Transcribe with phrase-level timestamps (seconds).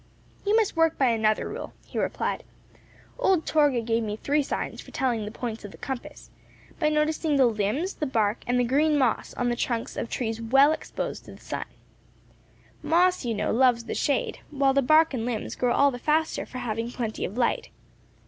[0.47, 2.43] "You must work by another rule," he replied.
[3.19, 6.31] "Old Torgah gave me three signs for telling the points of the compass,
[6.79, 10.41] by noticing the limbs, the bark, and the green moss on the trunks of trees
[10.41, 11.65] well exposed to the sun.
[12.81, 16.47] Moss, you know, loves the shade, while the bark and limbs grow all the faster
[16.47, 17.69] for having plenty of light.